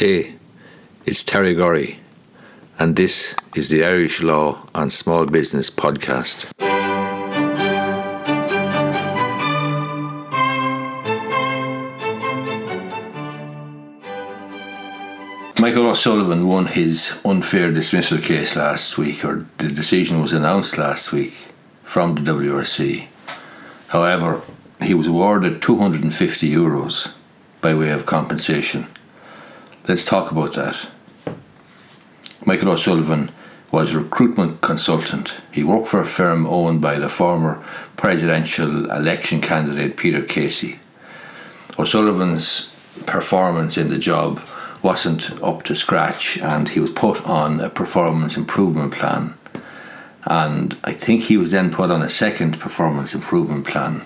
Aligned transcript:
Hey, 0.00 0.36
it's 1.04 1.22
Terry 1.22 1.52
Gorry, 1.52 1.98
and 2.78 2.96
this 2.96 3.36
is 3.54 3.68
the 3.68 3.84
Irish 3.84 4.22
Law 4.22 4.66
and 4.74 4.90
Small 4.90 5.26
Business 5.26 5.70
Podcast. 5.70 6.50
Michael 15.60 15.90
O'Sullivan 15.90 16.48
won 16.48 16.68
his 16.68 17.20
unfair 17.22 17.70
dismissal 17.70 18.22
case 18.22 18.56
last 18.56 18.96
week, 18.96 19.22
or 19.22 19.44
the 19.58 19.68
decision 19.68 20.22
was 20.22 20.32
announced 20.32 20.78
last 20.78 21.12
week 21.12 21.34
from 21.82 22.14
the 22.14 22.22
WRC. 22.22 23.06
However, 23.88 24.40
he 24.80 24.94
was 24.94 25.08
awarded 25.08 25.60
250 25.60 26.50
euros 26.50 27.12
by 27.60 27.74
way 27.74 27.90
of 27.90 28.06
compensation. 28.06 28.86
Let's 29.88 30.04
talk 30.04 30.30
about 30.30 30.52
that. 30.54 30.90
Michael 32.44 32.70
O'Sullivan 32.70 33.30
was 33.72 33.94
a 33.94 33.98
recruitment 33.98 34.60
consultant. 34.60 35.36
He 35.52 35.64
worked 35.64 35.88
for 35.88 36.00
a 36.00 36.06
firm 36.06 36.46
owned 36.46 36.82
by 36.82 36.98
the 36.98 37.08
former 37.08 37.64
presidential 37.96 38.90
election 38.90 39.40
candidate 39.40 39.96
Peter 39.96 40.22
Casey. 40.22 40.80
O'Sullivan's 41.78 42.74
performance 43.06 43.78
in 43.78 43.88
the 43.88 43.98
job 43.98 44.40
wasn't 44.82 45.42
up 45.42 45.62
to 45.62 45.74
scratch 45.74 46.38
and 46.38 46.68
he 46.68 46.80
was 46.80 46.90
put 46.90 47.24
on 47.26 47.60
a 47.60 47.70
performance 47.70 48.36
improvement 48.36 48.92
plan. 48.92 49.34
And 50.24 50.76
I 50.84 50.92
think 50.92 51.24
he 51.24 51.38
was 51.38 51.52
then 51.52 51.72
put 51.72 51.90
on 51.90 52.02
a 52.02 52.08
second 52.08 52.60
performance 52.60 53.14
improvement 53.14 53.66
plan. 53.66 54.02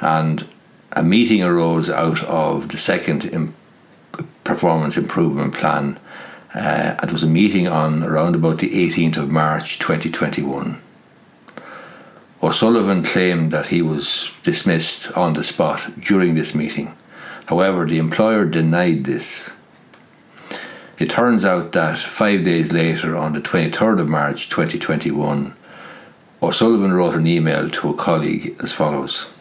And 0.00 0.48
a 0.92 1.02
meeting 1.02 1.42
arose 1.42 1.90
out 1.90 2.22
of 2.24 2.70
the 2.70 2.78
second 2.78 3.26
performance 4.56 4.96
improvement 4.96 5.52
plan. 5.52 5.98
Uh, 6.54 6.96
it 7.02 7.12
was 7.12 7.22
a 7.22 7.26
meeting 7.26 7.68
on 7.68 8.02
around 8.02 8.34
about 8.34 8.58
the 8.58 8.70
18th 8.70 9.18
of 9.18 9.30
March 9.30 9.78
2021. 9.78 10.80
O'Sullivan 12.42 13.02
claimed 13.02 13.50
that 13.50 13.66
he 13.66 13.82
was 13.82 14.32
dismissed 14.42 15.12
on 15.12 15.34
the 15.34 15.42
spot 15.42 16.00
during 16.00 16.34
this 16.34 16.54
meeting. 16.54 16.96
However, 17.44 17.84
the 17.84 17.98
employer 17.98 18.46
denied 18.46 19.04
this. 19.04 19.50
It 20.98 21.10
turns 21.10 21.44
out 21.44 21.72
that 21.72 21.98
five 21.98 22.42
days 22.42 22.72
later, 22.72 23.14
on 23.14 23.34
the 23.34 23.42
23rd 23.42 24.00
of 24.00 24.08
March 24.08 24.48
2021, 24.48 25.54
O'Sullivan 26.42 26.94
wrote 26.94 27.14
an 27.14 27.26
email 27.26 27.68
to 27.68 27.90
a 27.90 27.94
colleague 27.94 28.56
as 28.62 28.72
follows 28.72 29.35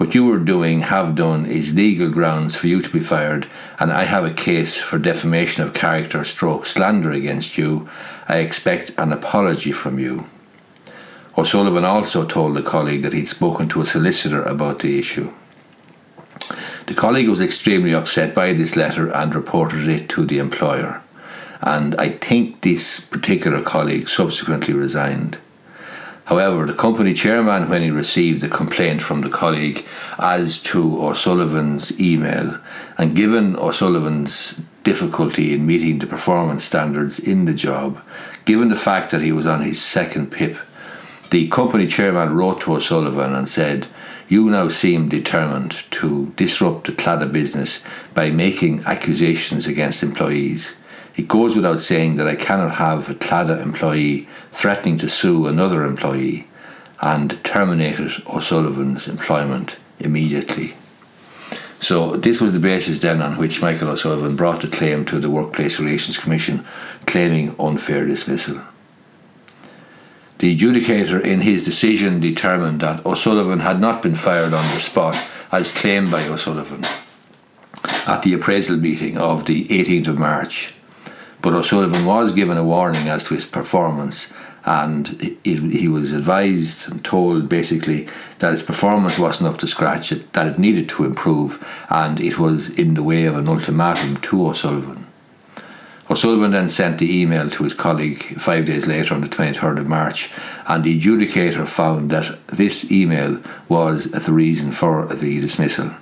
What 0.00 0.14
you 0.14 0.32
are 0.32 0.38
doing, 0.38 0.80
have 0.80 1.14
done, 1.14 1.44
is 1.44 1.74
legal 1.74 2.08
grounds 2.08 2.56
for 2.56 2.68
you 2.68 2.80
to 2.80 2.88
be 2.88 3.00
fired, 3.00 3.46
and 3.78 3.92
I 3.92 4.04
have 4.04 4.24
a 4.24 4.32
case 4.32 4.80
for 4.80 4.98
defamation 4.98 5.62
of 5.62 5.74
character 5.74 6.24
stroke 6.24 6.64
slander 6.64 7.10
against 7.10 7.58
you. 7.58 7.86
I 8.26 8.38
expect 8.38 8.92
an 8.96 9.12
apology 9.12 9.72
from 9.72 9.98
you. 9.98 10.24
O'Sullivan 11.36 11.84
also 11.84 12.24
told 12.24 12.56
a 12.56 12.62
colleague 12.62 13.02
that 13.02 13.12
he'd 13.12 13.28
spoken 13.28 13.68
to 13.68 13.82
a 13.82 13.86
solicitor 13.86 14.42
about 14.42 14.78
the 14.78 14.98
issue. 14.98 15.34
The 16.86 16.94
colleague 16.94 17.28
was 17.28 17.42
extremely 17.42 17.92
upset 17.92 18.34
by 18.34 18.54
this 18.54 18.76
letter 18.76 19.12
and 19.12 19.34
reported 19.34 19.86
it 19.86 20.08
to 20.08 20.24
the 20.24 20.38
employer. 20.38 21.02
And 21.60 21.94
I 21.96 22.08
think 22.08 22.62
this 22.62 23.00
particular 23.00 23.60
colleague 23.60 24.08
subsequently 24.08 24.72
resigned. 24.72 25.36
However, 26.30 26.64
the 26.64 26.74
company 26.74 27.12
chairman, 27.12 27.68
when 27.68 27.82
he 27.82 27.90
received 27.90 28.40
the 28.40 28.48
complaint 28.48 29.02
from 29.02 29.22
the 29.22 29.28
colleague 29.28 29.84
as 30.20 30.62
to 30.62 31.04
O'Sullivan's 31.04 32.00
email, 32.00 32.56
and 32.96 33.16
given 33.16 33.56
O'Sullivan's 33.56 34.60
difficulty 34.84 35.52
in 35.52 35.66
meeting 35.66 35.98
the 35.98 36.06
performance 36.06 36.62
standards 36.62 37.18
in 37.18 37.46
the 37.46 37.52
job, 37.52 38.00
given 38.44 38.68
the 38.68 38.76
fact 38.76 39.10
that 39.10 39.22
he 39.22 39.32
was 39.32 39.44
on 39.44 39.62
his 39.62 39.82
second 39.82 40.30
PIP, 40.30 40.56
the 41.30 41.48
company 41.48 41.88
chairman 41.88 42.32
wrote 42.36 42.60
to 42.60 42.74
O'Sullivan 42.74 43.34
and 43.34 43.48
said, 43.48 43.88
you 44.28 44.48
now 44.48 44.68
seem 44.68 45.08
determined 45.08 45.82
to 45.90 46.32
disrupt 46.36 46.86
the 46.86 46.92
Claddagh 46.92 47.32
business 47.32 47.84
by 48.14 48.30
making 48.30 48.84
accusations 48.84 49.66
against 49.66 50.04
employees. 50.04 50.76
It 51.20 51.28
goes 51.28 51.54
without 51.54 51.80
saying 51.80 52.16
that 52.16 52.26
I 52.26 52.34
cannot 52.34 52.76
have 52.76 53.10
a 53.10 53.14
Claddagh 53.14 53.60
employee 53.60 54.26
threatening 54.52 54.96
to 54.96 55.06
sue 55.06 55.46
another 55.46 55.84
employee 55.84 56.46
and 57.02 57.44
terminated 57.44 58.22
O'Sullivan's 58.26 59.06
employment 59.06 59.76
immediately. 59.98 60.76
So 61.78 62.16
this 62.16 62.40
was 62.40 62.54
the 62.54 62.58
basis 62.58 63.00
then 63.00 63.20
on 63.20 63.36
which 63.36 63.60
Michael 63.60 63.90
O'Sullivan 63.90 64.34
brought 64.34 64.62
the 64.62 64.68
claim 64.68 65.04
to 65.04 65.18
the 65.18 65.28
Workplace 65.28 65.78
Relations 65.78 66.16
Commission 66.16 66.64
claiming 67.04 67.54
unfair 67.60 68.06
dismissal. 68.06 68.62
The 70.38 70.56
adjudicator 70.56 71.22
in 71.22 71.42
his 71.42 71.66
decision 71.66 72.18
determined 72.18 72.80
that 72.80 73.04
O'Sullivan 73.04 73.60
had 73.60 73.78
not 73.78 74.02
been 74.02 74.14
fired 74.14 74.54
on 74.54 74.64
the 74.72 74.80
spot 74.80 75.22
as 75.52 75.74
claimed 75.74 76.10
by 76.10 76.26
O'Sullivan 76.26 76.82
at 78.06 78.22
the 78.22 78.32
appraisal 78.32 78.78
meeting 78.78 79.18
of 79.18 79.44
the 79.44 79.66
18th 79.68 80.08
of 80.08 80.18
March. 80.18 80.76
But 81.42 81.54
O'Sullivan 81.54 82.04
was 82.04 82.32
given 82.32 82.58
a 82.58 82.64
warning 82.64 83.08
as 83.08 83.28
to 83.28 83.34
his 83.34 83.44
performance 83.44 84.34
and 84.64 85.38
he 85.42 85.88
was 85.88 86.12
advised 86.12 86.90
and 86.90 87.04
told 87.04 87.48
basically 87.48 88.08
that 88.40 88.52
his 88.52 88.62
performance 88.62 89.18
wasn't 89.18 89.48
up 89.48 89.58
to 89.58 89.66
scratch, 89.66 90.10
that 90.10 90.46
it 90.46 90.58
needed 90.58 90.88
to 90.90 91.04
improve, 91.04 91.66
and 91.88 92.20
it 92.20 92.38
was 92.38 92.78
in 92.78 92.94
the 92.94 93.02
way 93.02 93.24
of 93.24 93.36
an 93.36 93.48
ultimatum 93.48 94.18
to 94.18 94.48
O'Sullivan. 94.48 95.06
O'Sullivan 96.10 96.50
then 96.50 96.68
sent 96.68 96.98
the 96.98 97.22
email 97.22 97.48
to 97.48 97.64
his 97.64 97.72
colleague 97.72 98.22
five 98.38 98.66
days 98.66 98.86
later 98.86 99.14
on 99.14 99.20
the 99.20 99.28
23rd 99.28 99.78
of 99.78 99.86
March, 99.86 100.30
and 100.66 100.84
the 100.84 101.00
adjudicator 101.00 101.66
found 101.66 102.10
that 102.10 102.46
this 102.48 102.90
email 102.90 103.40
was 103.68 104.10
the 104.10 104.32
reason 104.32 104.72
for 104.72 105.06
the 105.06 105.40
dismissal. 105.40 105.92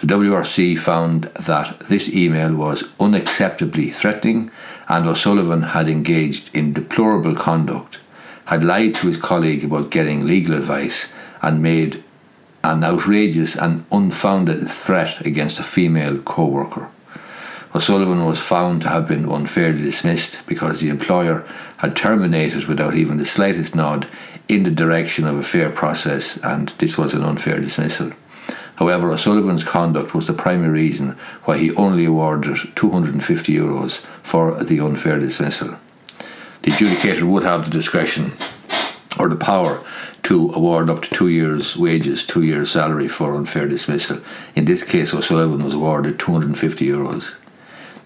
The 0.00 0.06
WRC 0.06 0.78
found 0.78 1.24
that 1.24 1.78
this 1.80 2.14
email 2.14 2.54
was 2.54 2.84
unacceptably 2.98 3.94
threatening, 3.94 4.50
and 4.88 5.06
O'Sullivan 5.06 5.60
had 5.62 5.88
engaged 5.88 6.48
in 6.56 6.72
deplorable 6.72 7.34
conduct, 7.34 7.98
had 8.46 8.64
lied 8.64 8.94
to 8.94 9.08
his 9.08 9.18
colleague 9.18 9.62
about 9.62 9.90
getting 9.90 10.26
legal 10.26 10.54
advice, 10.54 11.12
and 11.42 11.62
made 11.62 12.02
an 12.64 12.82
outrageous 12.82 13.56
and 13.56 13.84
unfounded 13.92 14.66
threat 14.70 15.20
against 15.26 15.60
a 15.60 15.62
female 15.62 16.16
co 16.22 16.46
worker. 16.46 16.88
O'Sullivan 17.74 18.24
was 18.24 18.40
found 18.40 18.80
to 18.80 18.88
have 18.88 19.06
been 19.06 19.26
unfairly 19.26 19.82
dismissed 19.82 20.46
because 20.46 20.80
the 20.80 20.88
employer 20.88 21.46
had 21.76 21.94
terminated 21.94 22.64
without 22.64 22.94
even 22.94 23.18
the 23.18 23.26
slightest 23.26 23.74
nod 23.74 24.08
in 24.48 24.62
the 24.62 24.70
direction 24.70 25.26
of 25.26 25.36
a 25.36 25.42
fair 25.42 25.68
process, 25.68 26.38
and 26.38 26.70
this 26.78 26.96
was 26.96 27.12
an 27.12 27.22
unfair 27.22 27.60
dismissal. 27.60 28.12
However, 28.80 29.12
O'Sullivan's 29.12 29.62
conduct 29.62 30.14
was 30.14 30.26
the 30.26 30.32
primary 30.32 30.70
reason 30.70 31.10
why 31.44 31.58
he 31.58 31.74
only 31.74 32.06
awarded 32.06 32.56
250 32.74 33.52
euros 33.52 34.06
for 34.22 34.64
the 34.64 34.80
unfair 34.80 35.20
dismissal. 35.20 35.76
The 36.62 36.70
adjudicator 36.70 37.24
would 37.24 37.42
have 37.42 37.66
the 37.66 37.70
discretion 37.70 38.32
or 39.18 39.28
the 39.28 39.36
power 39.36 39.84
to 40.22 40.50
award 40.52 40.88
up 40.88 41.02
to 41.02 41.10
two 41.10 41.28
years' 41.28 41.76
wages, 41.76 42.24
two 42.24 42.42
years' 42.42 42.70
salary 42.70 43.06
for 43.06 43.36
unfair 43.36 43.68
dismissal. 43.68 44.22
In 44.54 44.64
this 44.64 44.90
case, 44.90 45.12
O'Sullivan 45.12 45.62
was 45.62 45.74
awarded 45.74 46.18
250 46.18 46.86
euros. 46.86 47.36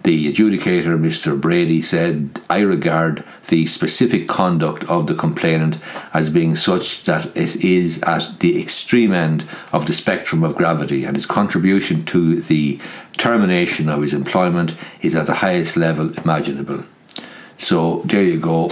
The 0.05 0.31
adjudicator, 0.31 0.99
Mr. 1.01 1.41
Brady, 1.41 1.81
said, 1.81 2.39
I 2.51 2.61
regard 2.61 3.25
the 3.49 3.65
specific 3.65 4.29
conduct 4.29 4.85
of 4.85 5.07
the 5.07 5.15
complainant 5.15 5.79
as 6.13 6.29
being 6.29 6.55
such 6.57 7.05
that 7.05 7.35
it 7.35 7.65
is 7.65 8.03
at 8.03 8.41
the 8.41 8.61
extreme 8.61 9.15
end 9.15 9.49
of 9.73 9.87
the 9.87 9.95
spectrum 9.95 10.45
of 10.45 10.57
gravity, 10.57 11.05
and 11.05 11.17
his 11.17 11.25
contribution 11.25 12.05
to 12.05 12.39
the 12.39 12.79
termination 13.17 13.89
of 13.89 14.03
his 14.03 14.13
employment 14.13 14.77
is 15.01 15.15
at 15.15 15.27
the 15.27 15.37
highest 15.37 15.75
level 15.75 16.13
imaginable. 16.19 16.85
So 17.57 18.03
there 18.05 18.23
you 18.23 18.39
go. 18.39 18.69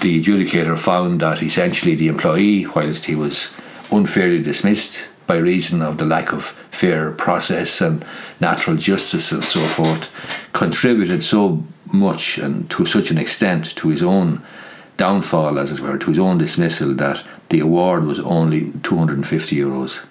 The 0.00 0.18
adjudicator 0.18 0.78
found 0.78 1.20
that 1.20 1.42
essentially 1.42 1.94
the 1.94 2.08
employee, 2.08 2.66
whilst 2.66 3.04
he 3.04 3.14
was 3.14 3.54
unfairly 3.92 4.42
dismissed 4.42 5.10
by 5.30 5.36
reason 5.36 5.80
of 5.80 5.98
the 5.98 6.04
lack 6.04 6.32
of 6.32 6.44
fair 6.72 7.12
process 7.12 7.80
and 7.80 8.04
natural 8.40 8.76
justice 8.76 9.30
and 9.30 9.44
so 9.44 9.60
forth, 9.60 10.12
contributed 10.52 11.22
so 11.22 11.62
much 11.92 12.36
and 12.36 12.68
to 12.68 12.84
such 12.84 13.12
an 13.12 13.18
extent 13.18 13.76
to 13.76 13.90
his 13.90 14.02
own 14.02 14.42
downfall, 14.96 15.56
as 15.56 15.70
it 15.70 15.78
were, 15.78 15.96
to 15.96 16.10
his 16.10 16.18
own 16.18 16.36
dismissal, 16.36 16.92
that 16.94 17.22
the 17.48 17.60
award 17.60 18.02
was 18.06 18.18
only 18.18 18.72
250 18.82 19.54
euros. 19.54 20.04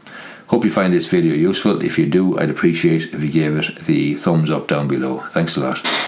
Hope 0.47 0.63
you 0.63 0.71
find 0.71 0.93
this 0.93 1.07
video 1.07 1.33
useful. 1.33 1.83
If 1.83 1.99
you 1.99 2.05
do, 2.05 2.39
I'd 2.39 2.49
appreciate 2.49 3.13
if 3.13 3.21
you 3.21 3.29
gave 3.29 3.57
it 3.57 3.75
the 3.79 4.13
thumbs 4.13 4.49
up 4.49 4.69
down 4.69 4.87
below. 4.87 5.19
Thanks 5.31 5.57
a 5.57 5.59
lot. 5.59 5.98